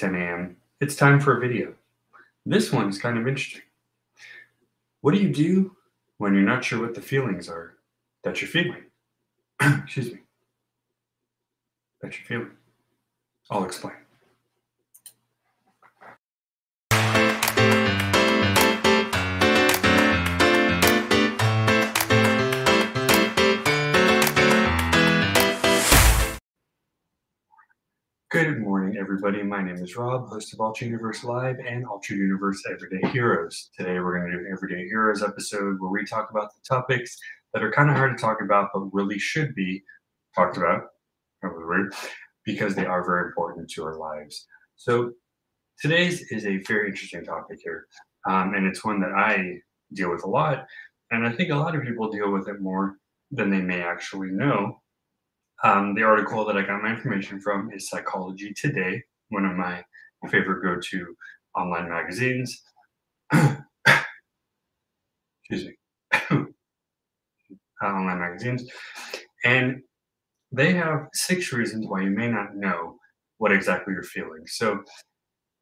10 0.00 0.14
a.m. 0.14 0.56
It's 0.80 0.96
time 0.96 1.20
for 1.20 1.36
a 1.36 1.40
video. 1.40 1.74
This 2.46 2.72
one 2.72 2.88
is 2.88 2.98
kind 2.98 3.18
of 3.18 3.28
interesting. 3.28 3.60
What 5.02 5.14
do 5.14 5.20
you 5.20 5.28
do 5.28 5.76
when 6.16 6.32
you're 6.32 6.42
not 6.42 6.64
sure 6.64 6.80
what 6.80 6.94
the 6.94 7.02
feelings 7.02 7.50
are 7.50 7.74
that 8.24 8.40
you're 8.40 8.48
feeling? 8.48 8.84
Excuse 9.60 10.14
me. 10.14 10.20
That 12.00 12.18
you're 12.18 12.26
feeling. 12.26 12.56
I'll 13.50 13.64
explain. 13.64 13.99
Good 28.30 28.60
morning, 28.60 28.96
everybody. 28.96 29.42
My 29.42 29.60
name 29.60 29.82
is 29.82 29.96
Rob, 29.96 30.28
host 30.28 30.54
of 30.54 30.60
Ultra 30.60 30.86
Universe 30.86 31.24
Live 31.24 31.58
and 31.58 31.84
Ultra 31.84 32.14
Universe 32.14 32.62
Everyday 32.72 33.08
Heroes. 33.08 33.70
Today, 33.76 33.98
we're 33.98 34.20
going 34.20 34.30
to 34.30 34.38
do 34.38 34.46
an 34.46 34.52
Everyday 34.52 34.86
Heroes 34.86 35.20
episode 35.20 35.80
where 35.80 35.90
we 35.90 36.04
talk 36.04 36.30
about 36.30 36.54
the 36.54 36.60
topics 36.62 37.18
that 37.52 37.64
are 37.64 37.72
kind 37.72 37.90
of 37.90 37.96
hard 37.96 38.16
to 38.16 38.22
talk 38.22 38.40
about, 38.40 38.68
but 38.72 38.82
really 38.92 39.18
should 39.18 39.52
be 39.56 39.82
talked 40.32 40.56
about, 40.56 40.82
because 42.44 42.76
they 42.76 42.86
are 42.86 43.04
very 43.04 43.26
important 43.26 43.68
to 43.70 43.82
our 43.82 43.96
lives. 43.96 44.46
So, 44.76 45.10
today's 45.82 46.30
is 46.30 46.46
a 46.46 46.58
very 46.58 46.86
interesting 46.86 47.24
topic 47.24 47.58
here, 47.64 47.88
um, 48.28 48.54
and 48.54 48.64
it's 48.64 48.84
one 48.84 49.00
that 49.00 49.10
I 49.10 49.58
deal 49.92 50.12
with 50.12 50.22
a 50.22 50.30
lot, 50.30 50.66
and 51.10 51.26
I 51.26 51.32
think 51.32 51.50
a 51.50 51.56
lot 51.56 51.74
of 51.74 51.82
people 51.82 52.08
deal 52.08 52.30
with 52.30 52.46
it 52.46 52.60
more 52.60 52.94
than 53.32 53.50
they 53.50 53.60
may 53.60 53.82
actually 53.82 54.30
know 54.30 54.80
um, 55.62 55.94
the 55.94 56.02
article 56.02 56.44
that 56.46 56.56
I 56.56 56.62
got 56.62 56.82
my 56.82 56.90
information 56.90 57.40
from 57.40 57.70
is 57.72 57.88
Psychology 57.88 58.52
Today, 58.54 59.02
one 59.28 59.44
of 59.44 59.56
my 59.56 59.84
favorite 60.30 60.62
go 60.62 60.80
to 60.80 61.16
online 61.56 61.88
magazines. 61.88 62.62
Excuse 63.32 63.58
me. 65.50 65.76
online 67.82 68.18
magazines. 68.18 68.70
And 69.44 69.82
they 70.52 70.72
have 70.74 71.08
six 71.14 71.52
reasons 71.52 71.86
why 71.86 72.02
you 72.02 72.10
may 72.10 72.28
not 72.28 72.56
know 72.56 72.96
what 73.38 73.52
exactly 73.52 73.94
you're 73.94 74.02
feeling. 74.02 74.42
So, 74.46 74.82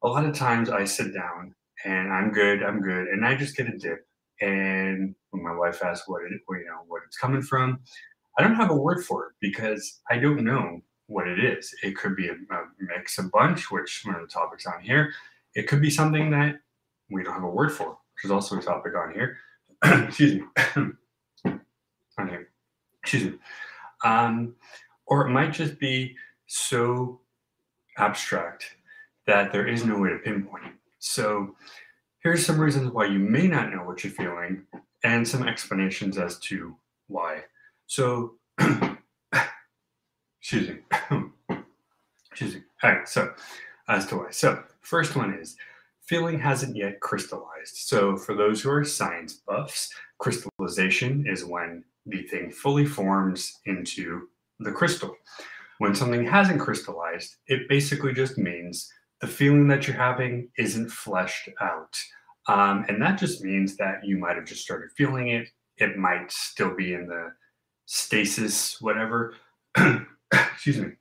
a 0.01 0.07
lot 0.07 0.25
of 0.25 0.33
times 0.33 0.69
I 0.69 0.85
sit 0.85 1.13
down 1.13 1.53
and 1.85 2.11
I'm 2.11 2.31
good, 2.31 2.63
I'm 2.63 2.81
good, 2.81 3.07
and 3.07 3.25
I 3.25 3.35
just 3.35 3.55
get 3.57 3.67
a 3.67 3.77
dip. 3.77 3.99
And 4.41 5.13
when 5.31 5.43
my 5.43 5.53
wife 5.53 5.83
asks 5.83 6.07
what 6.07 6.23
it, 6.23 6.31
you 6.31 6.65
know, 6.65 6.83
what 6.87 7.01
it's 7.05 7.17
coming 7.17 7.41
from, 7.41 7.79
I 8.39 8.43
don't 8.43 8.55
have 8.55 8.71
a 8.71 8.75
word 8.75 9.03
for 9.03 9.25
it 9.27 9.33
because 9.41 9.99
I 10.09 10.17
don't 10.17 10.45
know 10.45 10.81
what 11.07 11.27
it 11.27 11.43
is. 11.43 11.75
It 11.83 11.97
could 11.97 12.15
be 12.15 12.29
a, 12.29 12.33
a 12.33 12.63
mix, 12.79 13.17
a 13.17 13.23
bunch, 13.23 13.69
which 13.69 14.03
one 14.05 14.15
of 14.15 14.21
the 14.21 14.27
topics 14.27 14.65
on 14.65 14.81
here. 14.81 15.11
It 15.55 15.67
could 15.67 15.81
be 15.81 15.89
something 15.89 16.31
that 16.31 16.61
we 17.09 17.21
don't 17.21 17.33
have 17.33 17.43
a 17.43 17.49
word 17.49 17.73
for, 17.73 17.89
which 17.89 18.23
is 18.23 18.31
also 18.31 18.57
a 18.57 18.61
topic 18.61 18.93
on 18.95 19.13
here. 19.13 19.37
Excuse 19.83 20.35
me. 20.35 20.43
on 22.17 22.29
here. 22.29 22.49
Excuse 23.03 23.23
me. 23.25 23.33
Um, 24.05 24.55
or 25.05 25.27
it 25.27 25.31
might 25.31 25.51
just 25.51 25.77
be 25.77 26.15
so 26.47 27.19
abstract 27.97 28.77
that 29.27 29.51
there 29.51 29.67
is 29.67 29.83
no 29.83 29.99
way 29.99 30.11
to 30.11 30.17
pinpoint 30.19 30.65
it. 30.65 30.73
So 30.99 31.57
here's 32.23 32.45
some 32.45 32.57
reasons 32.57 32.93
why 32.93 33.07
you 33.07 33.19
may 33.19 33.47
not 33.47 33.73
know 33.73 33.83
what 33.83 34.01
you're 34.05 34.13
feeling 34.13 34.63
and 35.03 35.27
some 35.27 35.45
explanations 35.45 36.17
as 36.17 36.39
to 36.39 36.77
why. 37.07 37.43
So, 37.89 38.35
excuse 40.39 40.69
me. 40.69 40.77
excuse 42.29 42.53
me. 42.53 42.61
All 42.83 42.91
right. 42.91 43.09
So, 43.09 43.33
as 43.87 44.05
to 44.07 44.17
why. 44.17 44.29
So, 44.29 44.61
first 44.81 45.15
one 45.15 45.33
is 45.33 45.55
feeling 46.05 46.39
hasn't 46.39 46.75
yet 46.75 46.99
crystallized. 46.99 47.77
So, 47.77 48.15
for 48.15 48.35
those 48.35 48.61
who 48.61 48.69
are 48.69 48.85
science 48.85 49.41
buffs, 49.47 49.91
crystallization 50.19 51.25
is 51.27 51.45
when 51.45 51.83
the 52.05 52.21
thing 52.27 52.51
fully 52.51 52.85
forms 52.85 53.57
into 53.65 54.27
the 54.59 54.71
crystal. 54.71 55.15
When 55.79 55.95
something 55.95 56.23
hasn't 56.27 56.61
crystallized, 56.61 57.37
it 57.47 57.67
basically 57.69 58.13
just 58.13 58.37
means 58.37 58.87
the 59.19 59.27
feeling 59.27 59.67
that 59.69 59.87
you're 59.87 59.97
having 59.97 60.49
isn't 60.59 60.91
fleshed 60.91 61.49
out. 61.59 61.97
Um, 62.47 62.85
and 62.87 63.01
that 63.01 63.17
just 63.17 63.43
means 63.43 63.77
that 63.77 64.05
you 64.05 64.19
might 64.19 64.35
have 64.35 64.45
just 64.45 64.61
started 64.61 64.91
feeling 64.95 65.29
it. 65.29 65.49
It 65.77 65.97
might 65.97 66.31
still 66.31 66.75
be 66.75 66.93
in 66.93 67.07
the 67.07 67.31
stasis, 67.89 68.79
whatever. 68.79 69.33
Excuse 70.31 70.77
me. 70.77 70.91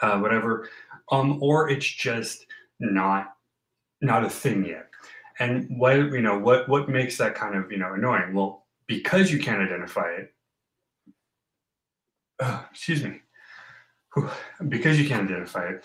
Uh, 0.00 0.18
whatever. 0.18 0.68
Um, 1.12 1.38
or 1.42 1.68
it's 1.68 1.86
just 1.86 2.46
not 2.80 3.34
not 4.00 4.24
a 4.24 4.30
thing 4.30 4.64
yet. 4.64 4.88
And 5.38 5.66
what 5.78 5.96
you 5.96 6.22
know, 6.22 6.38
what 6.38 6.68
what 6.68 6.88
makes 6.88 7.18
that 7.18 7.34
kind 7.34 7.54
of 7.54 7.70
you 7.70 7.78
know 7.78 7.92
annoying? 7.92 8.32
Well, 8.32 8.66
because 8.86 9.30
you 9.30 9.38
can't 9.38 9.60
identify 9.62 10.08
it. 10.12 10.34
Uh, 12.40 12.62
excuse 12.70 13.04
me. 13.04 13.20
Because 14.66 14.98
you 14.98 15.06
can't 15.06 15.30
identify 15.30 15.68
it, 15.68 15.84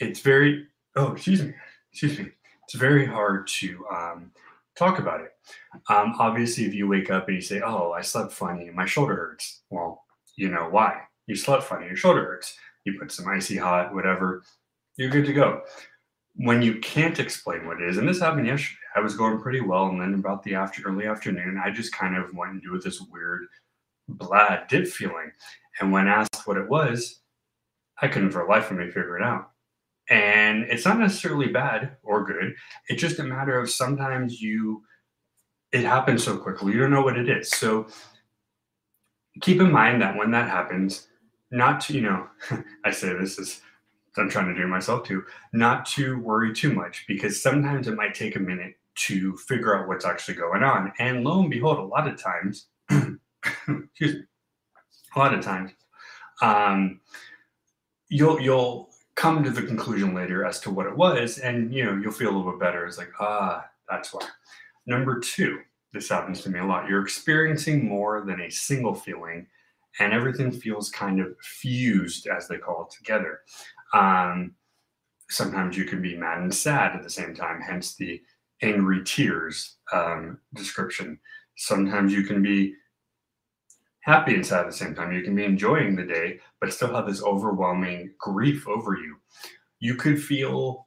it's 0.00 0.20
very. 0.20 0.66
Oh, 0.96 1.12
excuse 1.12 1.42
me. 1.42 1.54
Excuse 1.92 2.18
me. 2.18 2.30
It's 2.64 2.74
very 2.74 3.06
hard 3.06 3.46
to 3.46 3.86
um, 3.90 4.32
talk 4.80 4.98
about 4.98 5.20
it. 5.20 5.32
Um, 5.88 6.14
obviously, 6.18 6.64
if 6.64 6.74
you 6.74 6.88
wake 6.88 7.10
up 7.10 7.28
and 7.28 7.36
you 7.36 7.42
say, 7.42 7.60
"Oh, 7.60 7.92
I 7.92 8.00
slept 8.00 8.32
funny 8.32 8.66
and 8.66 8.76
my 8.76 8.86
shoulder 8.86 9.14
hurts," 9.14 9.62
well, 9.70 10.04
you 10.36 10.48
know 10.48 10.68
why. 10.68 11.02
You 11.26 11.36
slept 11.36 11.64
funny, 11.64 11.86
your 11.86 11.96
shoulder 11.96 12.24
hurts. 12.24 12.56
You 12.84 12.98
put 12.98 13.12
some 13.12 13.28
icy 13.28 13.56
hot, 13.56 13.94
whatever, 13.94 14.42
you're 14.96 15.10
good 15.10 15.26
to 15.26 15.32
go. 15.32 15.62
When 16.36 16.62
you 16.62 16.78
can't 16.80 17.18
explain 17.18 17.66
what 17.66 17.80
it 17.80 17.88
is, 17.88 17.98
and 17.98 18.08
this 18.08 18.20
happened 18.20 18.46
yesterday, 18.46 18.78
I 18.96 19.00
was 19.00 19.16
going 19.16 19.40
pretty 19.40 19.60
well, 19.60 19.86
and 19.88 20.00
then 20.00 20.14
about 20.14 20.42
the 20.42 20.54
after 20.54 20.82
early 20.82 21.06
afternoon, 21.06 21.60
I 21.62 21.70
just 21.70 21.92
kind 21.92 22.16
of 22.16 22.34
went 22.34 22.52
into 22.54 22.78
this 22.78 23.00
weird 23.12 23.46
blah 24.08 24.64
dip 24.68 24.86
feeling. 24.88 25.30
And 25.80 25.92
when 25.92 26.08
asked 26.08 26.46
what 26.46 26.56
it 26.56 26.68
was, 26.68 27.20
I 28.02 28.08
couldn't 28.08 28.30
for 28.32 28.46
life 28.48 28.70
of 28.70 28.78
me 28.78 28.86
figure 28.86 29.18
it 29.18 29.22
out. 29.22 29.50
And 30.10 30.64
it's 30.64 30.84
not 30.84 30.98
necessarily 30.98 31.48
bad 31.48 31.96
or 32.02 32.24
good. 32.24 32.54
It's 32.88 33.00
just 33.00 33.20
a 33.20 33.24
matter 33.24 33.58
of 33.58 33.70
sometimes 33.70 34.40
you, 34.40 34.82
it 35.72 35.84
happens 35.84 36.24
so 36.24 36.36
quickly, 36.36 36.72
you 36.72 36.80
don't 36.80 36.90
know 36.90 37.02
what 37.02 37.16
it 37.16 37.28
is. 37.28 37.48
So 37.50 37.86
keep 39.40 39.60
in 39.60 39.70
mind 39.70 40.02
that 40.02 40.16
when 40.16 40.32
that 40.32 40.48
happens, 40.48 41.06
not 41.52 41.80
to, 41.82 41.94
you 41.94 42.02
know, 42.02 42.26
I 42.84 42.90
say 42.90 43.12
this 43.14 43.38
is, 43.38 43.60
I'm 44.16 44.28
trying 44.28 44.52
to 44.52 44.60
do 44.60 44.66
myself 44.66 45.04
too, 45.04 45.22
not 45.52 45.86
to 45.86 46.18
worry 46.18 46.52
too 46.52 46.72
much 46.72 47.04
because 47.06 47.40
sometimes 47.40 47.86
it 47.86 47.94
might 47.94 48.14
take 48.14 48.34
a 48.34 48.40
minute 48.40 48.74
to 48.96 49.36
figure 49.36 49.78
out 49.78 49.86
what's 49.86 50.04
actually 50.04 50.34
going 50.34 50.64
on. 50.64 50.92
And 50.98 51.24
lo 51.24 51.40
and 51.40 51.50
behold, 51.50 51.78
a 51.78 51.82
lot 51.82 52.08
of 52.08 52.20
times, 52.20 52.66
excuse 52.90 54.14
me, 54.14 54.22
a 55.14 55.18
lot 55.18 55.32
of 55.32 55.44
times, 55.44 55.70
um, 56.42 57.00
you'll 58.08 58.40
you'll 58.40 58.89
come 59.20 59.44
to 59.44 59.50
the 59.50 59.60
conclusion 59.60 60.14
later 60.14 60.46
as 60.46 60.58
to 60.60 60.70
what 60.70 60.86
it 60.86 60.96
was, 60.96 61.36
and 61.38 61.74
you 61.74 61.84
know 61.84 61.94
you'll 61.94 62.10
feel 62.10 62.30
a 62.30 62.36
little 62.36 62.52
bit 62.52 62.60
better. 62.60 62.86
It's 62.86 62.96
like 62.96 63.12
ah, 63.20 63.66
that's 63.88 64.14
why. 64.14 64.26
Number 64.86 65.20
two, 65.20 65.58
this 65.92 66.08
happens 66.08 66.40
to 66.42 66.48
me 66.48 66.58
a 66.58 66.64
lot. 66.64 66.88
You're 66.88 67.02
experiencing 67.02 67.86
more 67.86 68.22
than 68.22 68.40
a 68.40 68.50
single 68.50 68.94
feeling, 68.94 69.46
and 69.98 70.14
everything 70.14 70.50
feels 70.50 70.90
kind 70.90 71.20
of 71.20 71.36
fused, 71.40 72.28
as 72.28 72.48
they 72.48 72.56
call 72.56 72.84
it, 72.84 72.96
together. 72.96 73.40
Um, 73.92 74.54
sometimes 75.28 75.76
you 75.76 75.84
can 75.84 76.00
be 76.00 76.16
mad 76.16 76.38
and 76.38 76.54
sad 76.54 76.96
at 76.96 77.02
the 77.02 77.10
same 77.10 77.34
time, 77.34 77.60
hence 77.60 77.96
the 77.96 78.22
angry 78.62 79.04
tears 79.04 79.76
um, 79.92 80.38
description. 80.54 81.18
Sometimes 81.56 82.14
you 82.14 82.22
can 82.22 82.42
be 82.42 82.72
happy 84.00 84.34
and 84.34 84.46
sad 84.46 84.60
at 84.60 84.66
the 84.66 84.72
same 84.72 84.94
time. 84.94 85.12
You 85.12 85.22
can 85.22 85.34
be 85.34 85.44
enjoying 85.44 85.94
the 85.94 86.04
day, 86.04 86.40
but 86.60 86.72
still 86.72 86.94
have 86.94 87.06
this 87.06 87.22
overwhelming 87.22 88.12
grief 88.18 88.66
over 88.66 88.94
you. 88.94 89.16
You 89.78 89.94
could 89.94 90.22
feel 90.22 90.86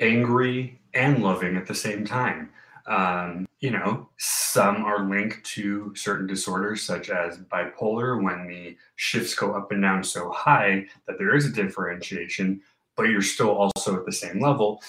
angry 0.00 0.80
and 0.94 1.22
loving 1.22 1.56
at 1.56 1.66
the 1.66 1.74
same 1.74 2.04
time. 2.04 2.50
Um, 2.86 3.46
you 3.60 3.70
know, 3.70 4.08
some 4.18 4.84
are 4.84 5.08
linked 5.08 5.44
to 5.44 5.92
certain 5.96 6.26
disorders 6.26 6.82
such 6.82 7.10
as 7.10 7.38
bipolar 7.38 8.22
when 8.22 8.46
the 8.46 8.76
shifts 8.96 9.34
go 9.34 9.54
up 9.54 9.72
and 9.72 9.82
down 9.82 10.04
so 10.04 10.30
high 10.30 10.86
that 11.06 11.18
there 11.18 11.34
is 11.34 11.46
a 11.46 11.52
differentiation, 11.52 12.60
but 12.96 13.04
you're 13.04 13.22
still 13.22 13.50
also 13.50 13.96
at 13.96 14.06
the 14.06 14.12
same 14.12 14.40
level. 14.40 14.80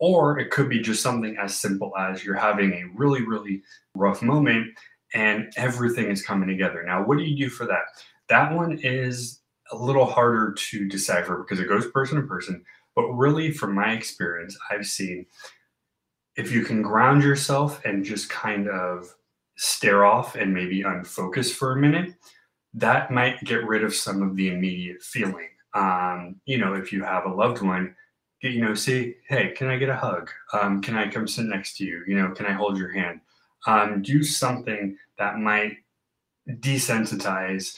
Or 0.00 0.38
it 0.40 0.50
could 0.50 0.68
be 0.68 0.80
just 0.80 1.02
something 1.02 1.36
as 1.36 1.56
simple 1.56 1.96
as 1.96 2.24
you're 2.24 2.34
having 2.34 2.72
a 2.72 2.90
really, 2.94 3.22
really 3.22 3.62
rough 3.94 4.22
moment 4.22 4.76
and 5.14 5.52
everything 5.56 6.10
is 6.10 6.24
coming 6.24 6.48
together. 6.48 6.82
Now, 6.84 7.04
what 7.04 7.18
do 7.18 7.24
you 7.24 7.36
do 7.36 7.48
for 7.48 7.66
that? 7.66 7.84
That 8.28 8.52
one 8.52 8.78
is 8.82 9.40
a 9.72 9.76
little 9.76 10.04
harder 10.04 10.52
to 10.52 10.88
decipher 10.88 11.38
because 11.38 11.60
it 11.60 11.68
goes 11.68 11.90
person 11.90 12.20
to 12.20 12.26
person. 12.26 12.64
But 12.94 13.08
really, 13.08 13.50
from 13.52 13.74
my 13.74 13.92
experience, 13.92 14.56
I've 14.70 14.86
seen 14.86 15.26
if 16.36 16.52
you 16.52 16.64
can 16.64 16.82
ground 16.82 17.22
yourself 17.22 17.84
and 17.84 18.04
just 18.04 18.28
kind 18.28 18.68
of 18.68 19.14
stare 19.56 20.04
off 20.04 20.34
and 20.34 20.52
maybe 20.52 20.82
unfocus 20.82 21.52
for 21.52 21.72
a 21.72 21.76
minute, 21.80 22.14
that 22.74 23.10
might 23.10 23.42
get 23.44 23.66
rid 23.66 23.84
of 23.84 23.94
some 23.94 24.20
of 24.22 24.34
the 24.36 24.48
immediate 24.48 25.00
feeling. 25.02 25.48
Um, 25.74 26.40
you 26.44 26.58
know, 26.58 26.74
if 26.74 26.92
you 26.92 27.04
have 27.04 27.24
a 27.26 27.32
loved 27.32 27.62
one, 27.62 27.94
you 28.42 28.60
know, 28.60 28.74
say, 28.74 29.16
hey, 29.28 29.52
can 29.56 29.68
I 29.68 29.76
get 29.76 29.88
a 29.88 29.96
hug? 29.96 30.30
Um, 30.52 30.82
can 30.82 30.96
I 30.96 31.08
come 31.08 31.26
sit 31.26 31.46
next 31.46 31.76
to 31.78 31.84
you? 31.84 32.02
You 32.06 32.16
know, 32.16 32.30
can 32.30 32.46
I 32.46 32.52
hold 32.52 32.76
your 32.76 32.92
hand? 32.92 33.20
Um, 33.66 34.02
do 34.02 34.22
something 34.22 34.96
that 35.18 35.38
might 35.38 35.78
desensitize 36.48 37.76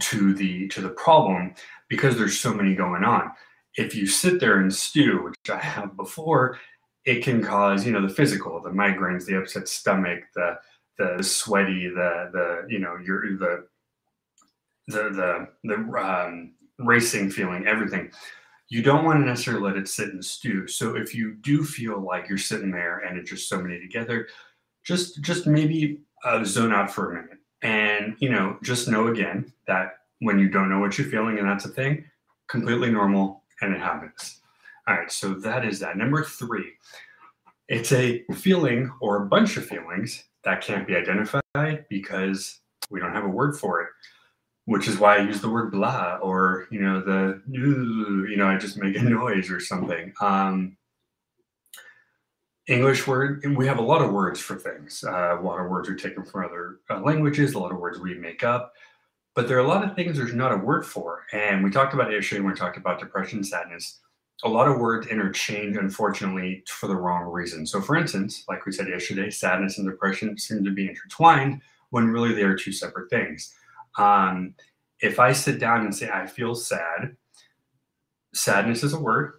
to 0.00 0.34
the 0.34 0.68
to 0.68 0.80
the 0.80 0.90
problem 0.90 1.54
because 1.88 2.16
there's 2.16 2.38
so 2.38 2.52
many 2.52 2.74
going 2.74 3.04
on. 3.04 3.30
If 3.76 3.94
you 3.94 4.06
sit 4.06 4.40
there 4.40 4.58
and 4.58 4.72
stew, 4.72 5.24
which 5.24 5.50
I 5.50 5.58
have 5.58 5.96
before, 5.96 6.58
it 7.04 7.22
can 7.22 7.42
cause 7.42 7.86
you 7.86 7.92
know 7.92 8.06
the 8.06 8.12
physical, 8.12 8.60
the 8.60 8.70
migraines, 8.70 9.24
the 9.24 9.38
upset 9.38 9.68
stomach, 9.68 10.20
the 10.34 10.58
the 10.98 11.22
sweaty, 11.22 11.88
the 11.88 12.30
the 12.32 12.66
you 12.68 12.78
know 12.78 12.96
your 13.04 13.36
the 13.36 13.66
the 14.88 15.10
the 15.10 15.48
the 15.64 15.74
um, 15.98 16.52
racing 16.78 17.30
feeling, 17.30 17.66
everything. 17.66 18.10
You 18.68 18.82
don't 18.82 19.04
want 19.04 19.20
to 19.20 19.26
necessarily 19.26 19.62
let 19.62 19.76
it 19.76 19.88
sit 19.88 20.08
and 20.08 20.24
stew. 20.24 20.66
So 20.66 20.96
if 20.96 21.14
you 21.14 21.34
do 21.42 21.62
feel 21.64 22.00
like 22.00 22.28
you're 22.28 22.38
sitting 22.38 22.70
there 22.70 22.98
and 23.00 23.18
it's 23.18 23.30
just 23.30 23.48
so 23.48 23.60
many 23.60 23.78
together, 23.78 24.26
just 24.84 25.20
just 25.22 25.46
maybe 25.46 26.00
uh, 26.24 26.44
zone 26.44 26.72
out 26.72 26.90
for 26.90 27.10
a 27.10 27.14
minute 27.22 27.38
and 27.62 28.16
you 28.18 28.28
know 28.28 28.56
just 28.62 28.88
know 28.88 29.08
again 29.08 29.52
that 29.66 29.98
when 30.20 30.38
you 30.38 30.48
don't 30.48 30.70
know 30.70 30.78
what 30.78 30.96
you're 30.96 31.08
feeling 31.08 31.38
and 31.38 31.48
that's 31.48 31.64
a 31.64 31.68
thing, 31.68 32.04
completely 32.48 32.90
normal 32.90 33.42
and 33.60 33.74
it 33.74 33.80
happens. 33.80 34.40
All 34.86 34.94
right, 34.94 35.10
so 35.10 35.34
that 35.34 35.64
is 35.64 35.80
that. 35.80 35.96
Number 35.96 36.22
three, 36.22 36.72
it's 37.68 37.92
a 37.92 38.22
feeling 38.34 38.92
or 39.00 39.22
a 39.22 39.26
bunch 39.26 39.56
of 39.56 39.66
feelings 39.66 40.24
that 40.44 40.60
can't 40.60 40.86
be 40.86 40.94
identified 40.94 41.86
because 41.88 42.60
we 42.90 43.00
don't 43.00 43.12
have 43.12 43.24
a 43.24 43.28
word 43.28 43.58
for 43.58 43.80
it 43.80 43.88
which 44.66 44.88
is 44.88 44.98
why 44.98 45.16
I 45.16 45.22
use 45.22 45.40
the 45.40 45.50
word 45.50 45.70
blah 45.72 46.18
or 46.22 46.66
you 46.70 46.80
know 46.80 47.00
the 47.00 47.42
you 47.48 48.36
know 48.36 48.46
I 48.46 48.56
just 48.56 48.78
make 48.78 48.96
a 48.96 49.02
noise 49.02 49.50
or 49.50 49.60
something. 49.60 50.12
Um, 50.20 50.76
English 52.66 53.06
word 53.06 53.44
we 53.56 53.66
have 53.66 53.78
a 53.78 53.82
lot 53.82 54.02
of 54.02 54.12
words 54.12 54.40
for 54.40 54.56
things. 54.56 55.04
Uh, 55.06 55.38
a 55.38 55.42
lot 55.42 55.60
of 55.60 55.70
words 55.70 55.88
are 55.88 55.94
taken 55.94 56.24
from 56.24 56.44
other 56.44 56.80
uh, 56.90 57.00
languages. 57.00 57.54
A 57.54 57.58
lot 57.58 57.72
of 57.72 57.78
words 57.78 57.98
we 57.98 58.14
make 58.14 58.42
up, 58.42 58.72
but 59.34 59.48
there 59.48 59.56
are 59.58 59.64
a 59.64 59.68
lot 59.68 59.84
of 59.84 59.94
things 59.94 60.16
there's 60.16 60.34
not 60.34 60.52
a 60.52 60.56
word 60.56 60.86
for. 60.86 61.24
And 61.32 61.62
we 61.62 61.70
talked 61.70 61.92
about 61.94 62.10
yesterday 62.10 62.40
when 62.40 62.52
we 62.52 62.58
talked 62.58 62.78
about 62.78 63.00
depression, 63.00 63.44
sadness. 63.44 64.00
A 64.44 64.48
lot 64.48 64.68
of 64.68 64.78
words 64.78 65.06
interchange, 65.06 65.76
unfortunately, 65.76 66.64
for 66.66 66.86
the 66.86 66.96
wrong 66.96 67.30
reason. 67.30 67.66
So, 67.66 67.80
for 67.80 67.96
instance, 67.96 68.44
like 68.48 68.66
we 68.66 68.72
said 68.72 68.88
yesterday, 68.88 69.30
sadness 69.30 69.78
and 69.78 69.88
depression 69.88 70.36
seem 70.38 70.64
to 70.64 70.70
be 70.70 70.88
intertwined 70.88 71.60
when 71.90 72.08
really 72.08 72.34
they 72.34 72.42
are 72.42 72.56
two 72.56 72.72
separate 72.72 73.10
things. 73.10 73.54
Um, 73.96 74.54
if 75.00 75.20
I 75.20 75.32
sit 75.32 75.60
down 75.60 75.82
and 75.82 75.94
say, 75.94 76.10
I 76.10 76.26
feel 76.26 76.54
sad, 76.54 77.16
sadness 78.32 78.82
is 78.82 78.92
a 78.92 78.98
word, 78.98 79.34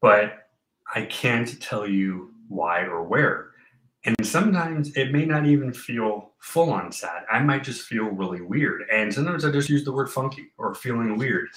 but 0.00 0.47
I 0.94 1.02
can't 1.02 1.60
tell 1.60 1.86
you 1.86 2.32
why 2.48 2.82
or 2.82 3.02
where. 3.02 3.50
And 4.04 4.14
sometimes 4.26 4.96
it 4.96 5.12
may 5.12 5.24
not 5.24 5.44
even 5.46 5.72
feel 5.72 6.32
full 6.38 6.70
on 6.70 6.92
sad. 6.92 7.24
I 7.30 7.40
might 7.40 7.64
just 7.64 7.82
feel 7.82 8.04
really 8.04 8.40
weird. 8.40 8.82
And 8.92 9.12
sometimes 9.12 9.44
I 9.44 9.50
just 9.50 9.68
use 9.68 9.84
the 9.84 9.92
word 9.92 10.08
funky 10.08 10.46
or 10.56 10.74
feeling 10.74 11.18
weird 11.18 11.48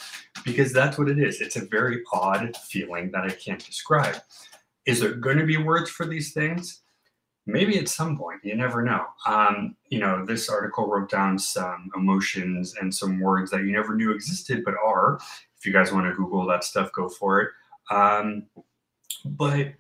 because 0.44 0.74
that's 0.74 0.98
what 0.98 1.08
it 1.08 1.20
is. 1.20 1.40
It's 1.40 1.56
a 1.56 1.66
very 1.66 2.02
odd 2.12 2.58
feeling 2.58 3.12
that 3.12 3.24
I 3.24 3.30
can't 3.30 3.64
describe. 3.64 4.18
Is 4.86 5.00
there 5.00 5.14
going 5.14 5.38
to 5.38 5.46
be 5.46 5.58
words 5.58 5.90
for 5.90 6.06
these 6.06 6.34
things? 6.34 6.82
maybe 7.46 7.78
at 7.78 7.90
some 7.90 8.18
point 8.18 8.40
you 8.44 8.56
never 8.56 8.82
know 8.82 9.06
um, 9.26 9.76
you 9.90 10.00
know 10.00 10.26
this 10.26 10.50
article 10.50 10.88
wrote 10.88 11.10
down 11.10 11.38
some 11.38 11.90
emotions 11.96 12.76
and 12.80 12.94
some 12.94 13.20
words 13.20 13.50
that 13.52 13.62
you 13.62 13.72
never 13.72 13.96
knew 13.96 14.12
existed 14.12 14.64
but 14.64 14.76
are 14.84 15.20
if 15.58 15.66
you 15.66 15.74
guys 15.74 15.92
want 15.92 16.06
to 16.06 16.14
google 16.14 16.46
that 16.46 16.64
stuff 16.64 16.92
go 16.94 17.10
for 17.10 17.42
it 17.42 17.50
um, 17.90 18.44
but 19.26 19.74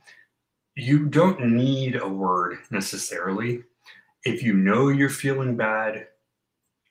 you 0.75 1.05
don't 1.05 1.45
need 1.45 1.95
a 1.95 2.07
word 2.07 2.57
necessarily 2.71 3.63
if 4.23 4.41
you 4.43 4.53
know 4.53 4.89
you're 4.89 5.09
feeling 5.09 5.55
bad 5.55 6.07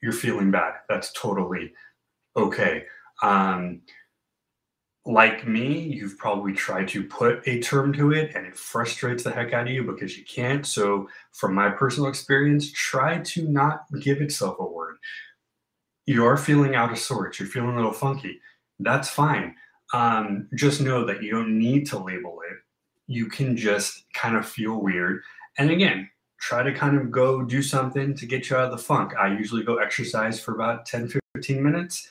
you're 0.01 0.11
feeling 0.11 0.51
bad 0.51 0.75
that's 0.87 1.11
totally 1.13 1.73
okay 2.37 2.85
um, 3.23 3.81
like 5.05 5.47
me, 5.47 5.79
you've 5.79 6.17
probably 6.17 6.53
tried 6.53 6.87
to 6.89 7.03
put 7.03 7.47
a 7.47 7.59
term 7.59 7.91
to 7.93 8.11
it 8.11 8.35
and 8.35 8.45
it 8.45 8.55
frustrates 8.55 9.23
the 9.23 9.31
heck 9.31 9.51
out 9.53 9.67
of 9.67 9.73
you 9.73 9.83
because 9.83 10.15
you 10.17 10.23
can't. 10.25 10.65
So, 10.65 11.09
from 11.33 11.55
my 11.55 11.69
personal 11.69 12.09
experience, 12.09 12.71
try 12.71 13.19
to 13.19 13.47
not 13.47 13.85
give 13.99 14.21
itself 14.21 14.57
a 14.59 14.63
word. 14.63 14.97
You 16.05 16.25
are 16.25 16.37
feeling 16.37 16.75
out 16.75 16.91
of 16.91 16.99
sorts, 16.99 17.39
you're 17.39 17.49
feeling 17.49 17.71
a 17.71 17.75
little 17.75 17.93
funky. 17.93 18.39
That's 18.79 19.09
fine. 19.09 19.55
Um, 19.93 20.47
just 20.55 20.81
know 20.81 21.05
that 21.05 21.21
you 21.21 21.31
don't 21.31 21.57
need 21.57 21.85
to 21.87 21.99
label 21.99 22.39
it. 22.49 22.57
You 23.07 23.27
can 23.27 23.57
just 23.57 24.05
kind 24.13 24.35
of 24.35 24.47
feel 24.47 24.81
weird. 24.81 25.21
And 25.57 25.69
again, 25.69 26.09
try 26.39 26.63
to 26.63 26.73
kind 26.73 26.97
of 26.97 27.11
go 27.11 27.43
do 27.43 27.61
something 27.61 28.15
to 28.15 28.25
get 28.25 28.49
you 28.49 28.55
out 28.55 28.65
of 28.65 28.71
the 28.71 28.77
funk. 28.77 29.13
I 29.17 29.27
usually 29.27 29.63
go 29.63 29.77
exercise 29.77 30.39
for 30.39 30.55
about 30.55 30.85
10, 30.85 31.11
15 31.35 31.63
minutes. 31.63 32.09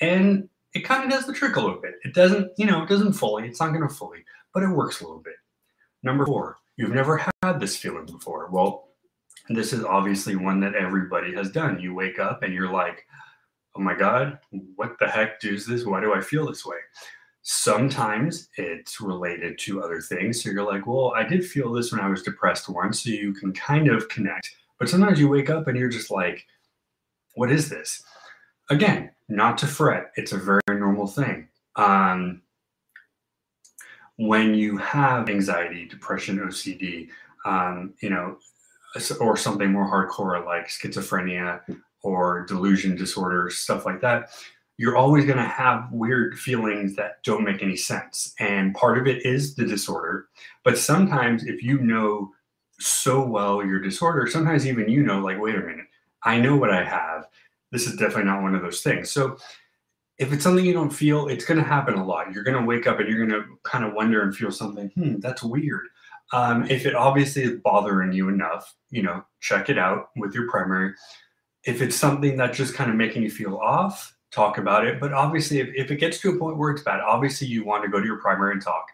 And 0.00 0.48
it 0.74 0.80
kind 0.80 1.04
of 1.04 1.10
does 1.10 1.26
the 1.26 1.32
trick 1.32 1.56
a 1.56 1.60
little 1.60 1.80
bit. 1.80 1.94
It 2.04 2.14
doesn't, 2.14 2.52
you 2.56 2.66
know, 2.66 2.82
it 2.82 2.88
doesn't 2.88 3.14
fully, 3.14 3.46
it's 3.46 3.60
not 3.60 3.72
going 3.72 3.86
to 3.86 3.94
fully, 3.94 4.24
but 4.54 4.62
it 4.62 4.68
works 4.68 5.00
a 5.00 5.04
little 5.04 5.20
bit. 5.20 5.34
Number 6.02 6.26
four, 6.26 6.58
you've 6.76 6.94
never 6.94 7.24
had 7.42 7.60
this 7.60 7.76
feeling 7.76 8.06
before. 8.06 8.48
Well, 8.50 8.88
this 9.48 9.72
is 9.72 9.84
obviously 9.84 10.36
one 10.36 10.60
that 10.60 10.74
everybody 10.74 11.34
has 11.34 11.50
done. 11.50 11.80
You 11.80 11.94
wake 11.94 12.18
up 12.18 12.42
and 12.42 12.54
you're 12.54 12.72
like, 12.72 13.04
oh 13.74 13.80
my 13.80 13.94
God, 13.94 14.38
what 14.76 14.98
the 14.98 15.08
heck 15.08 15.44
is 15.44 15.66
this? 15.66 15.84
Why 15.84 16.00
do 16.00 16.14
I 16.14 16.20
feel 16.20 16.46
this 16.46 16.64
way? 16.64 16.76
Sometimes 17.42 18.48
it's 18.56 19.00
related 19.00 19.58
to 19.58 19.82
other 19.82 20.00
things. 20.00 20.42
So 20.42 20.50
you're 20.50 20.64
like, 20.64 20.86
well, 20.86 21.12
I 21.16 21.24
did 21.24 21.44
feel 21.44 21.72
this 21.72 21.90
when 21.90 22.00
I 22.00 22.08
was 22.08 22.22
depressed 22.22 22.68
once. 22.68 23.02
So 23.02 23.10
you 23.10 23.32
can 23.32 23.52
kind 23.52 23.88
of 23.88 24.08
connect. 24.08 24.54
But 24.78 24.88
sometimes 24.88 25.18
you 25.18 25.28
wake 25.28 25.50
up 25.50 25.66
and 25.66 25.76
you're 25.76 25.88
just 25.88 26.10
like, 26.10 26.46
what 27.34 27.50
is 27.50 27.68
this? 27.68 28.02
Again, 28.70 29.10
not 29.28 29.58
to 29.58 29.66
fret. 29.66 30.12
It's 30.16 30.32
a 30.32 30.38
very 30.38 30.60
normal 30.68 31.06
thing. 31.06 31.48
Um, 31.76 32.42
when 34.16 34.54
you 34.54 34.76
have 34.76 35.28
anxiety, 35.28 35.86
depression, 35.86 36.38
OCD, 36.38 37.08
um, 37.44 37.94
you 38.00 38.10
know, 38.10 38.36
or 39.20 39.36
something 39.36 39.72
more 39.72 39.90
hardcore 39.90 40.44
like 40.44 40.68
schizophrenia 40.68 41.60
or 42.02 42.44
delusion 42.46 42.94
disorder, 42.94 43.50
stuff 43.50 43.86
like 43.86 44.00
that, 44.00 44.30
you're 44.82 44.96
always 44.96 45.24
going 45.24 45.38
to 45.38 45.44
have 45.44 45.90
weird 45.92 46.38
feelings 46.38 46.96
that 46.96 47.22
don't 47.22 47.44
make 47.44 47.62
any 47.62 47.76
sense. 47.76 48.34
And 48.40 48.74
part 48.74 48.98
of 48.98 49.06
it 49.06 49.24
is 49.24 49.54
the 49.54 49.64
disorder. 49.64 50.26
But 50.64 50.76
sometimes, 50.76 51.44
if 51.44 51.62
you 51.62 51.78
know 51.78 52.32
so 52.80 53.24
well 53.24 53.64
your 53.64 53.80
disorder, 53.80 54.26
sometimes 54.26 54.66
even 54.66 54.88
you 54.88 55.04
know, 55.04 55.20
like, 55.20 55.40
wait 55.40 55.54
a 55.54 55.60
minute, 55.60 55.86
I 56.24 56.40
know 56.40 56.56
what 56.56 56.70
I 56.70 56.82
have 56.82 57.28
this 57.72 57.86
is 57.86 57.96
definitely 57.96 58.24
not 58.24 58.42
one 58.42 58.54
of 58.54 58.62
those 58.62 58.82
things. 58.82 59.10
So 59.10 59.38
if 60.18 60.32
it's 60.32 60.44
something 60.44 60.64
you 60.64 60.74
don't 60.74 60.92
feel, 60.92 61.26
it's 61.28 61.44
going 61.44 61.58
to 61.58 61.64
happen 61.64 61.94
a 61.94 62.04
lot. 62.04 62.32
You're 62.32 62.44
going 62.44 62.60
to 62.60 62.66
wake 62.66 62.86
up 62.86 63.00
and 63.00 63.08
you're 63.08 63.26
going 63.26 63.42
to 63.42 63.58
kind 63.64 63.84
of 63.84 63.94
wonder 63.94 64.22
and 64.22 64.36
feel 64.36 64.52
something, 64.52 64.90
hmm, 64.90 65.18
that's 65.18 65.42
weird. 65.42 65.88
Um, 66.32 66.66
if 66.70 66.86
it 66.86 66.94
obviously 66.94 67.42
is 67.42 67.60
bothering 67.64 68.12
you 68.12 68.28
enough, 68.28 68.74
you 68.90 69.02
know, 69.02 69.24
check 69.40 69.68
it 69.68 69.78
out 69.78 70.10
with 70.16 70.34
your 70.34 70.50
primary. 70.50 70.94
If 71.64 71.82
it's 71.82 71.96
something 71.96 72.36
that's 72.36 72.56
just 72.56 72.74
kind 72.74 72.90
of 72.90 72.96
making 72.96 73.22
you 73.22 73.30
feel 73.30 73.56
off, 73.56 74.14
talk 74.32 74.58
about 74.58 74.86
it. 74.86 74.98
But 74.98 75.12
obviously, 75.12 75.60
if, 75.60 75.68
if 75.74 75.90
it 75.90 75.96
gets 75.96 76.18
to 76.20 76.30
a 76.30 76.38
point 76.38 76.58
where 76.58 76.70
it's 76.70 76.82
bad, 76.82 77.00
obviously 77.00 77.46
you 77.46 77.64
want 77.64 77.84
to 77.84 77.90
go 77.90 78.00
to 78.00 78.06
your 78.06 78.20
primary 78.20 78.52
and 78.52 78.62
talk. 78.62 78.86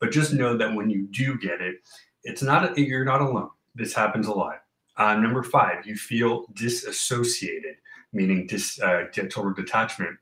But 0.00 0.10
just 0.10 0.32
know 0.32 0.56
that 0.56 0.74
when 0.74 0.90
you 0.90 1.06
do 1.10 1.38
get 1.38 1.60
it, 1.60 1.76
it's 2.24 2.42
not, 2.42 2.76
a, 2.76 2.80
you're 2.80 3.04
not 3.04 3.20
alone. 3.20 3.50
This 3.74 3.94
happens 3.94 4.26
a 4.26 4.32
lot. 4.32 4.62
Uh, 4.96 5.14
number 5.14 5.42
five, 5.42 5.86
you 5.86 5.96
feel 5.96 6.46
disassociated 6.54 7.76
meaning 8.16 8.46
dis, 8.46 8.80
uh, 8.80 9.04
total 9.12 9.52
detachment. 9.52 10.16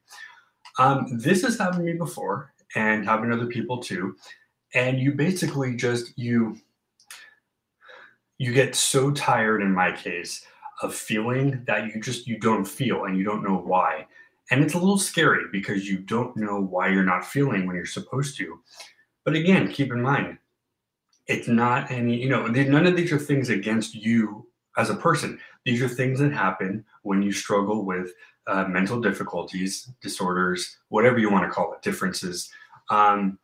Um, 0.78 1.06
this 1.18 1.42
has 1.42 1.58
happened 1.58 1.86
to 1.86 1.92
me 1.92 1.98
before 1.98 2.52
and 2.74 3.04
happened 3.04 3.32
to 3.32 3.38
other 3.38 3.46
people 3.46 3.78
too. 3.78 4.16
And 4.74 4.98
you 4.98 5.12
basically 5.12 5.76
just 5.76 6.12
you 6.18 6.58
you 8.38 8.52
get 8.52 8.74
so 8.74 9.12
tired 9.12 9.62
in 9.62 9.72
my 9.72 9.92
case 9.92 10.44
of 10.82 10.92
feeling 10.92 11.62
that 11.66 11.94
you 11.94 12.00
just 12.00 12.26
you 12.26 12.38
don't 12.38 12.64
feel 12.64 13.04
and 13.04 13.16
you 13.16 13.22
don't 13.22 13.44
know 13.44 13.56
why. 13.56 14.06
And 14.50 14.62
it's 14.62 14.74
a 14.74 14.78
little 14.78 14.98
scary 14.98 15.44
because 15.50 15.88
you 15.88 15.98
don't 15.98 16.36
know 16.36 16.60
why 16.60 16.88
you're 16.88 17.04
not 17.04 17.26
feeling 17.26 17.66
when 17.66 17.76
you're 17.76 17.86
supposed 17.86 18.36
to. 18.38 18.60
But 19.24 19.34
again, 19.34 19.72
keep 19.72 19.90
in 19.90 20.02
mind, 20.02 20.38
it's 21.26 21.48
not 21.48 21.90
any, 21.90 22.20
you 22.20 22.28
know, 22.28 22.46
none 22.46 22.86
of 22.86 22.96
these 22.96 23.12
are 23.12 23.18
things 23.18 23.48
against 23.48 23.94
you 23.94 24.46
as 24.76 24.90
a 24.90 24.96
person. 24.96 25.40
These 25.64 25.82
are 25.82 25.88
things 25.88 26.18
that 26.20 26.32
happen 26.32 26.84
when 27.02 27.22
you 27.22 27.32
struggle 27.32 27.84
with 27.84 28.12
uh, 28.46 28.64
mental 28.64 29.00
difficulties, 29.00 29.90
disorders, 30.02 30.76
whatever 30.88 31.18
you 31.18 31.30
want 31.30 31.44
to 31.44 31.50
call 31.50 31.72
it, 31.72 31.80
differences. 31.82 32.50
Um, 32.90 33.38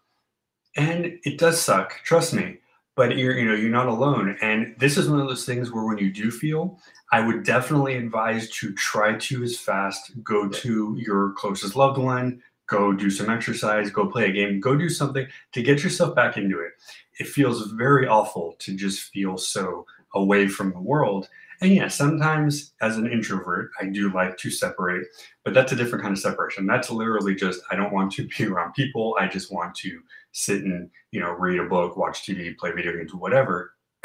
and 0.76 1.18
it 1.24 1.38
does 1.38 1.60
suck, 1.60 1.94
trust 2.04 2.34
me. 2.34 2.58
But 2.96 3.16
you're, 3.16 3.38
you 3.38 3.46
know, 3.46 3.54
you're 3.54 3.70
not 3.70 3.88
alone. 3.88 4.36
And 4.42 4.74
this 4.78 4.96
is 4.98 5.08
one 5.08 5.20
of 5.20 5.28
those 5.28 5.46
things 5.46 5.72
where 5.72 5.84
when 5.84 5.98
you 5.98 6.12
do 6.12 6.30
feel, 6.30 6.78
I 7.12 7.20
would 7.24 7.44
definitely 7.44 7.96
advise 7.96 8.50
to 8.50 8.72
try 8.74 9.16
to 9.16 9.42
as 9.42 9.58
fast 9.58 10.12
go 10.22 10.48
to 10.48 10.96
your 10.98 11.32
closest 11.32 11.76
loved 11.76 11.98
one, 11.98 12.42
go 12.66 12.92
do 12.92 13.10
some 13.10 13.30
exercise, 13.30 13.90
go 13.90 14.06
play 14.06 14.26
a 14.26 14.32
game, 14.32 14.60
go 14.60 14.76
do 14.76 14.88
something 14.88 15.26
to 15.52 15.62
get 15.62 15.82
yourself 15.82 16.14
back 16.14 16.36
into 16.36 16.60
it. 16.60 16.72
It 17.18 17.26
feels 17.26 17.70
very 17.72 18.06
awful 18.06 18.54
to 18.60 18.76
just 18.76 19.12
feel 19.12 19.36
so 19.38 19.86
away 20.14 20.48
from 20.48 20.72
the 20.72 20.80
world. 20.80 21.28
And 21.62 21.74
yeah, 21.74 21.88
sometimes 21.88 22.72
as 22.80 22.96
an 22.96 23.10
introvert, 23.10 23.70
I 23.78 23.84
do 23.86 24.10
like 24.12 24.38
to 24.38 24.50
separate, 24.50 25.06
but 25.44 25.52
that's 25.52 25.72
a 25.72 25.76
different 25.76 26.02
kind 26.02 26.12
of 26.12 26.18
separation. 26.18 26.66
That's 26.66 26.90
literally 26.90 27.34
just 27.34 27.60
I 27.70 27.76
don't 27.76 27.92
want 27.92 28.12
to 28.12 28.26
be 28.38 28.46
around 28.46 28.72
people. 28.72 29.16
I 29.20 29.28
just 29.28 29.52
want 29.52 29.74
to 29.76 30.00
sit 30.32 30.64
and, 30.64 30.90
you 31.10 31.20
know, 31.20 31.32
read 31.32 31.60
a 31.60 31.64
book, 31.64 31.98
watch 31.98 32.22
TV, 32.22 32.56
play 32.56 32.72
video 32.72 32.96
games, 32.96 33.14
whatever. 33.14 33.74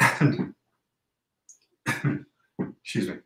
Excuse 2.82 3.08
me, 3.08 3.16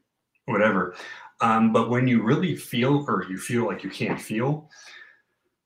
whatever. 0.47 0.95
Um, 1.41 1.73
but 1.73 1.91
when 1.91 2.07
you 2.07 2.23
really 2.23 2.55
feel 2.55 3.05
or 3.09 3.25
you 3.29 3.37
feel 3.37 3.67
like 3.67 3.83
you 3.83 3.91
can't 3.91 4.21
feel, 4.21 4.71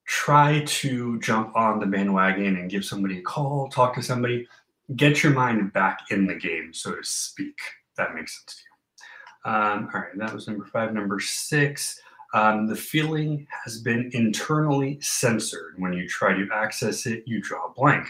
try 0.05 0.63
to 0.65 1.19
jump 1.19 1.55
on 1.55 1.79
the 1.79 1.85
bandwagon 1.85 2.57
and 2.57 2.69
give 2.69 2.85
somebody 2.85 3.19
a 3.19 3.21
call, 3.21 3.69
talk 3.69 3.93
to 3.95 4.01
somebody, 4.01 4.47
get 4.95 5.21
your 5.21 5.33
mind 5.33 5.73
back 5.73 5.99
in 6.11 6.25
the 6.25 6.35
game, 6.35 6.73
so 6.73 6.95
to 6.95 7.03
speak. 7.03 7.57
That 7.97 8.15
makes 8.15 8.37
sense 8.37 8.55
to 8.55 8.61
you. 8.61 9.51
Um, 9.51 9.89
all 9.93 10.01
right, 10.01 10.17
that 10.17 10.33
was 10.33 10.47
number 10.47 10.65
five. 10.65 10.93
Number 10.93 11.19
six, 11.19 12.01
um, 12.33 12.67
the 12.67 12.75
feeling 12.75 13.47
has 13.63 13.79
been 13.79 14.09
internally 14.13 14.99
censored. 15.01 15.75
When 15.77 15.93
you 15.93 16.07
try 16.07 16.33
to 16.33 16.47
access 16.53 17.05
it, 17.05 17.23
you 17.25 17.41
draw 17.41 17.67
a 17.67 17.73
blank. 17.73 18.07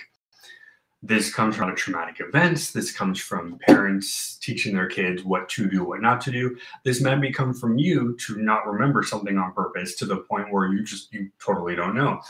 This 1.03 1.31
comes 1.31 1.55
from 1.55 1.75
traumatic 1.75 2.15
events. 2.19 2.71
This 2.71 2.91
comes 2.91 3.19
from 3.19 3.59
parents 3.59 4.37
teaching 4.41 4.73
their 4.73 4.87
kids 4.87 5.23
what 5.23 5.47
to 5.49 5.69
do, 5.69 5.83
what 5.83 6.01
not 6.01 6.19
to 6.21 6.31
do. 6.31 6.57
This 6.83 6.99
may 6.99 7.31
come 7.31 7.53
from 7.53 7.77
you 7.77 8.17
to 8.25 8.37
not 8.37 8.65
remember 8.65 9.03
something 9.03 9.37
on 9.37 9.53
purpose 9.53 9.95
to 9.97 10.05
the 10.05 10.17
point 10.17 10.51
where 10.51 10.73
you 10.73 10.83
just 10.83 11.13
you 11.13 11.29
totally 11.39 11.75
don't 11.75 11.95
know. 11.95 12.21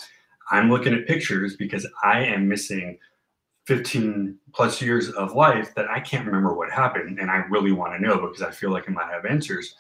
I'm 0.51 0.69
looking 0.69 0.93
at 0.93 1.07
pictures 1.07 1.55
because 1.55 1.87
I 2.03 2.25
am 2.25 2.49
missing 2.49 2.97
15 3.67 4.37
plus 4.53 4.81
years 4.81 5.09
of 5.09 5.33
life 5.33 5.73
that 5.75 5.89
I 5.89 5.99
can't 5.99 6.25
remember 6.25 6.53
what 6.53 6.71
happened 6.71 7.19
and 7.19 7.31
I 7.31 7.37
really 7.49 7.71
want 7.71 7.93
to 7.93 7.99
know 7.99 8.27
because 8.27 8.41
I 8.41 8.51
feel 8.51 8.71
like 8.71 8.87
I 8.87 8.91
might 8.91 9.11
have 9.11 9.25
answers. 9.25 9.75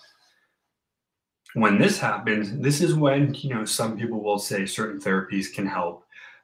When 1.53 1.77
this 1.77 1.99
happens, 1.99 2.57
this 2.57 2.81
is 2.81 2.95
when, 2.95 3.33
you 3.35 3.53
know, 3.53 3.63
some 3.63 3.97
people 3.97 4.21
will 4.21 4.39
say 4.39 4.65
certain 4.65 4.99
therapies 4.99 5.53
can 5.53 5.65
help, 5.65 6.03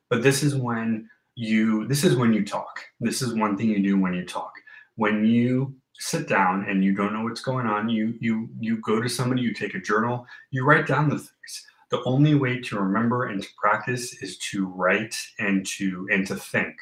but 0.09 0.23
this 0.23 0.43
is 0.43 0.55
when 0.55 1.09
you 1.35 1.87
this 1.87 2.03
is 2.03 2.15
when 2.15 2.33
you 2.33 2.45
talk. 2.45 2.81
This 2.99 3.21
is 3.21 3.33
one 3.33 3.57
thing 3.57 3.69
you 3.69 3.81
do 3.81 3.99
when 3.99 4.13
you 4.13 4.25
talk. 4.25 4.53
When 4.95 5.25
you 5.25 5.73
sit 5.93 6.27
down 6.27 6.65
and 6.67 6.83
you 6.83 6.93
don't 6.93 7.13
know 7.13 7.23
what's 7.23 7.41
going 7.41 7.65
on, 7.65 7.89
you 7.89 8.15
you 8.19 8.49
you 8.59 8.77
go 8.77 9.01
to 9.01 9.09
somebody, 9.09 9.41
you 9.41 9.53
take 9.53 9.75
a 9.75 9.79
journal, 9.79 10.25
you 10.51 10.65
write 10.65 10.87
down 10.87 11.09
the 11.09 11.17
things. 11.17 11.67
The 11.89 12.03
only 12.05 12.35
way 12.35 12.59
to 12.61 12.79
remember 12.79 13.25
and 13.25 13.43
to 13.43 13.49
practice 13.57 14.21
is 14.21 14.37
to 14.51 14.65
write 14.67 15.15
and 15.39 15.65
to 15.77 16.07
and 16.11 16.25
to 16.27 16.35
think. 16.35 16.75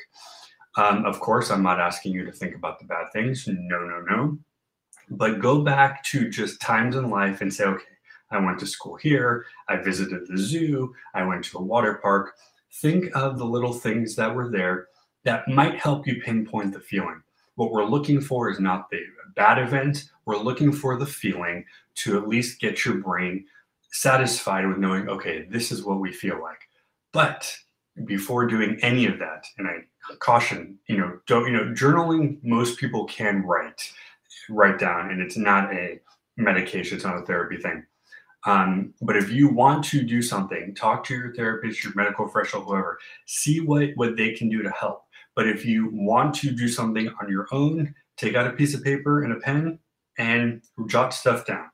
Um, 0.79 1.05
of 1.05 1.19
course, 1.19 1.49
I'm 1.51 1.63
not 1.63 1.79
asking 1.79 2.13
you 2.13 2.25
to 2.25 2.31
think 2.31 2.55
about 2.55 2.79
the 2.79 2.85
bad 2.85 3.11
things. 3.11 3.47
No, 3.47 3.79
no, 3.79 4.01
no. 4.09 4.37
But 5.09 5.39
go 5.39 5.61
back 5.61 6.03
to 6.05 6.29
just 6.29 6.61
times 6.61 6.95
in 6.95 7.09
life 7.09 7.41
and 7.41 7.53
say, 7.53 7.65
okay, 7.65 7.83
I 8.31 8.39
went 8.39 8.59
to 8.59 8.67
school 8.67 8.95
here. 8.95 9.45
I 9.67 9.77
visited 9.77 10.27
the 10.27 10.37
zoo. 10.37 10.93
I 11.13 11.23
went 11.23 11.43
to 11.45 11.57
a 11.57 11.63
water 11.63 11.95
park 12.01 12.35
think 12.73 13.09
of 13.15 13.37
the 13.37 13.45
little 13.45 13.73
things 13.73 14.15
that 14.15 14.33
were 14.33 14.49
there 14.49 14.87
that 15.23 15.47
might 15.47 15.79
help 15.79 16.07
you 16.07 16.21
pinpoint 16.21 16.73
the 16.73 16.79
feeling. 16.79 17.21
What 17.55 17.71
we're 17.71 17.85
looking 17.85 18.21
for 18.21 18.49
is 18.49 18.59
not 18.59 18.89
the 18.89 18.99
bad 19.35 19.59
event, 19.59 20.05
we're 20.25 20.37
looking 20.37 20.71
for 20.71 20.97
the 20.97 21.05
feeling 21.05 21.65
to 21.95 22.17
at 22.17 22.27
least 22.27 22.61
get 22.61 22.85
your 22.85 22.95
brain 22.95 23.45
satisfied 23.91 24.67
with 24.67 24.77
knowing, 24.77 25.09
okay, 25.09 25.45
this 25.49 25.71
is 25.71 25.83
what 25.83 25.99
we 25.99 26.13
feel 26.13 26.41
like. 26.41 26.61
But 27.11 27.53
before 28.05 28.47
doing 28.47 28.77
any 28.81 29.05
of 29.05 29.19
that, 29.19 29.45
and 29.57 29.67
I 29.67 29.79
caution, 30.19 30.77
you 30.87 30.97
know, 30.97 31.19
don't, 31.27 31.45
you 31.45 31.51
know, 31.51 31.73
journaling, 31.73 32.39
most 32.43 32.79
people 32.79 33.05
can 33.05 33.43
write, 33.43 33.91
write 34.49 34.79
down, 34.79 35.11
and 35.11 35.21
it's 35.21 35.37
not 35.37 35.73
a 35.73 35.99
medication, 36.37 36.95
it's 36.95 37.05
not 37.05 37.17
a 37.17 37.25
therapy 37.25 37.57
thing. 37.57 37.85
Um, 38.45 38.93
but 39.01 39.17
if 39.17 39.29
you 39.29 39.49
want 39.49 39.83
to 39.85 40.01
do 40.01 40.21
something, 40.21 40.73
talk 40.73 41.03
to 41.05 41.13
your 41.13 41.33
therapist, 41.33 41.83
your 41.83 41.93
medical 41.95 42.27
professional, 42.27 42.63
whoever, 42.63 42.97
see 43.25 43.59
what, 43.59 43.89
what 43.95 44.15
they 44.15 44.31
can 44.31 44.49
do 44.49 44.63
to 44.63 44.71
help. 44.71 45.03
But 45.35 45.47
if 45.47 45.65
you 45.65 45.89
want 45.91 46.33
to 46.35 46.51
do 46.51 46.67
something 46.67 47.09
on 47.21 47.29
your 47.29 47.47
own, 47.51 47.93
take 48.17 48.35
out 48.35 48.47
a 48.47 48.51
piece 48.51 48.73
of 48.73 48.83
paper 48.83 49.23
and 49.23 49.33
a 49.33 49.39
pen 49.39 49.79
and 50.17 50.61
jot 50.87 51.13
stuff 51.13 51.45
down. 51.45 51.69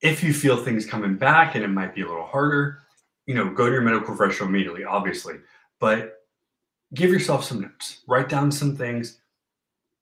If 0.00 0.22
you 0.24 0.32
feel 0.32 0.56
things 0.56 0.84
coming 0.84 1.16
back 1.16 1.54
and 1.54 1.62
it 1.62 1.68
might 1.68 1.94
be 1.94 2.02
a 2.02 2.08
little 2.08 2.26
harder, 2.26 2.81
you 3.26 3.34
know, 3.34 3.50
go 3.50 3.66
to 3.66 3.72
your 3.72 3.82
medical 3.82 4.14
professional 4.14 4.48
immediately, 4.48 4.84
obviously. 4.84 5.36
But 5.78 6.18
give 6.94 7.10
yourself 7.10 7.44
some 7.44 7.60
notes, 7.60 8.02
write 8.06 8.28
down 8.28 8.50
some 8.50 8.76
things. 8.76 9.20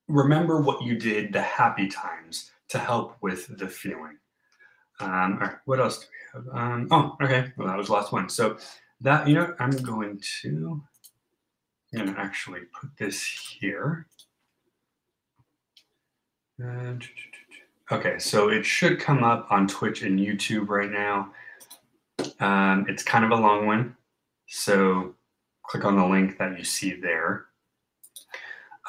Remember 0.09 0.61
what 0.61 0.83
you 0.83 0.97
did, 0.97 1.33
the 1.33 1.43
happy 1.43 1.89
times 1.89 2.51
to 2.69 2.79
help 2.79 3.17
with 3.21 3.57
the 3.59 3.69
feeling. 3.69 4.19
Um, 5.01 5.39
all 5.41 5.49
right, 5.49 5.57
what 5.65 5.81
else 5.81 6.01
do 6.01 6.07
we 6.13 6.51
have? 6.53 6.57
Um, 6.57 6.89
oh, 6.91 7.17
okay. 7.23 7.53
Well, 7.57 7.69
that 7.69 7.77
was 7.77 7.87
the 7.87 7.95
last 7.95 8.13
one. 8.13 8.29
So 8.29 8.59
that, 9.01 9.27
you 9.27 9.35
know, 9.35 9.55
I'm 9.59 9.71
going 9.71 10.21
to, 10.43 10.83
I'm 11.97 12.15
to 12.15 12.21
actually 12.21 12.61
put 12.79 12.91
this 12.99 13.23
here. 13.23 14.07
And, 16.59 17.03
okay, 17.91 18.19
so 18.19 18.51
it 18.51 18.65
should 18.67 19.01
come 19.01 19.25
up 19.25 19.47
on 19.51 19.67
Twitch 19.67 20.03
and 20.03 20.19
YouTube 20.19 20.69
right 20.69 20.91
now. 20.91 21.33
Um, 22.41 22.87
it's 22.89 23.03
kind 23.03 23.25
of 23.25 23.31
a 23.31 23.41
long 23.41 23.67
one. 23.67 23.97
So 24.49 25.15
click 25.63 25.85
on 25.85 25.97
the 25.97 26.07
link 26.07 26.39
that 26.39 26.59
you 26.59 26.65
see 26.65 26.95
there. 26.95 27.47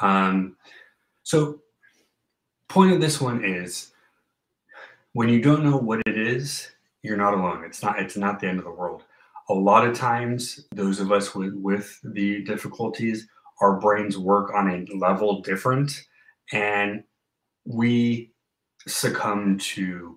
Um, 0.00 0.56
so 1.22 1.60
point 2.68 2.92
of 2.92 3.00
this 3.00 3.20
one 3.20 3.44
is 3.44 3.92
when 5.12 5.28
you 5.28 5.40
don't 5.40 5.62
know 5.62 5.76
what 5.76 6.00
it 6.06 6.18
is, 6.18 6.70
you're 7.02 7.16
not 7.16 7.34
alone. 7.34 7.64
It's 7.64 7.82
not 7.82 8.00
it's 8.00 8.16
not 8.16 8.40
the 8.40 8.48
end 8.48 8.58
of 8.58 8.64
the 8.64 8.70
world. 8.70 9.04
A 9.48 9.54
lot 9.54 9.86
of 9.86 9.94
times, 9.94 10.66
those 10.74 11.00
of 11.00 11.12
us 11.12 11.34
with, 11.34 11.54
with 11.54 11.98
the 12.04 12.42
difficulties, 12.44 13.28
our 13.60 13.78
brains 13.78 14.16
work 14.16 14.54
on 14.54 14.70
a 14.70 14.96
level 14.96 15.42
different, 15.42 16.04
and 16.52 17.02
we 17.64 18.32
succumb 18.86 19.58
to 19.58 20.16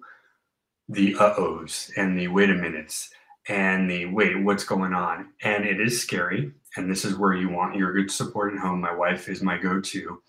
the 0.89 1.15
uh-ohs 1.15 1.91
and 1.97 2.17
the 2.17 2.27
wait 2.27 2.51
a 2.51 2.53
minutes 2.53 3.09
and 3.47 3.89
the 3.89 4.05
wait, 4.05 4.41
what's 4.41 4.63
going 4.63 4.93
on? 4.93 5.29
And 5.43 5.65
it 5.65 5.79
is 5.79 6.01
scary. 6.01 6.51
And 6.77 6.89
this 6.89 7.05
is 7.05 7.15
where 7.15 7.33
you 7.33 7.49
want 7.49 7.75
your 7.75 7.93
good 7.93 8.11
support 8.11 8.53
at 8.53 8.59
home. 8.59 8.81
My 8.81 8.93
wife 8.93 9.29
is 9.29 9.41
my 9.41 9.57
go-to. 9.57 10.21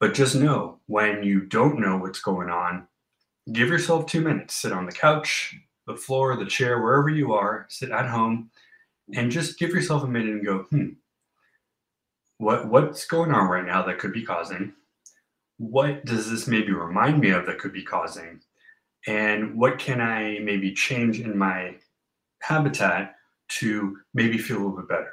But 0.00 0.14
just 0.14 0.34
know 0.34 0.78
when 0.86 1.22
you 1.22 1.40
don't 1.40 1.80
know 1.80 1.96
what's 1.96 2.20
going 2.20 2.50
on, 2.50 2.86
give 3.52 3.68
yourself 3.68 4.06
two 4.06 4.20
minutes. 4.20 4.54
Sit 4.54 4.72
on 4.72 4.86
the 4.86 4.92
couch, 4.92 5.56
the 5.86 5.96
floor, 5.96 6.36
the 6.36 6.46
chair, 6.46 6.80
wherever 6.80 7.08
you 7.08 7.32
are, 7.32 7.66
sit 7.68 7.90
at 7.90 8.08
home, 8.08 8.50
and 9.14 9.30
just 9.30 9.58
give 9.58 9.70
yourself 9.70 10.04
a 10.04 10.06
minute 10.06 10.34
and 10.34 10.44
go, 10.44 10.58
hmm, 10.70 10.88
what 12.38 12.68
what's 12.68 13.06
going 13.06 13.32
on 13.32 13.48
right 13.48 13.66
now 13.66 13.82
that 13.82 13.98
could 13.98 14.12
be 14.12 14.24
causing? 14.24 14.72
What 15.58 16.04
does 16.04 16.30
this 16.30 16.46
maybe 16.46 16.72
remind 16.72 17.20
me 17.20 17.30
of 17.30 17.46
that 17.46 17.58
could 17.58 17.72
be 17.72 17.82
causing? 17.82 18.40
And 19.06 19.56
what 19.56 19.78
can 19.78 20.00
I 20.00 20.38
maybe 20.40 20.72
change 20.72 21.20
in 21.20 21.36
my 21.36 21.76
habitat 22.48 23.14
to 23.48 23.96
maybe 24.14 24.38
feel 24.38 24.56
a 24.56 24.60
little 24.60 24.76
bit 24.76 24.88
better? 24.88 25.12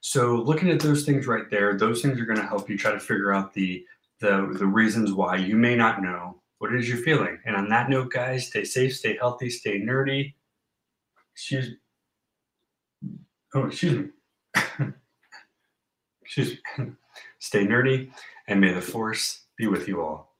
So 0.00 0.36
looking 0.36 0.70
at 0.70 0.80
those 0.80 1.04
things 1.04 1.26
right 1.26 1.50
there, 1.50 1.76
those 1.76 2.02
things 2.02 2.20
are 2.20 2.26
going 2.26 2.38
to 2.38 2.46
help 2.46 2.68
you 2.68 2.76
try 2.76 2.92
to 2.92 3.00
figure 3.00 3.32
out 3.32 3.54
the 3.54 3.84
the 4.20 4.54
the 4.58 4.66
reasons 4.66 5.12
why 5.12 5.36
you 5.36 5.56
may 5.56 5.74
not 5.74 6.02
know 6.02 6.40
what 6.58 6.74
is 6.74 6.88
your 6.88 6.98
feeling? 6.98 7.38
And 7.44 7.56
on 7.56 7.68
that 7.68 7.90
note, 7.90 8.12
guys, 8.12 8.46
stay 8.46 8.64
safe, 8.64 8.96
stay 8.96 9.16
healthy, 9.16 9.50
stay 9.50 9.80
nerdy. 9.80 10.34
Excuse 11.34 11.70
me. 13.02 13.10
Oh, 13.54 13.66
excuse 13.66 13.98
me. 13.98 14.08
excuse 16.22 16.58
me. 16.78 16.86
stay 17.38 17.66
nerdy, 17.66 18.10
and 18.48 18.60
may 18.60 18.72
the 18.72 18.80
force 18.80 19.42
be 19.58 19.66
with 19.66 19.88
you 19.88 20.00
all. 20.00 20.33